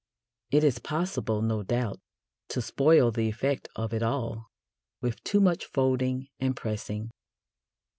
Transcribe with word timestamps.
It 0.49 0.63
is 0.63 0.79
possible, 0.79 1.43
no 1.43 1.61
doubt, 1.61 1.99
to 2.49 2.59
spoil 2.63 3.11
the 3.11 3.29
effect 3.29 3.69
of 3.75 3.93
it 3.93 4.01
all 4.01 4.49
with 4.99 5.23
too 5.23 5.39
much 5.39 5.63
folding 5.67 6.27
and 6.39 6.55
pressing. 6.55 7.11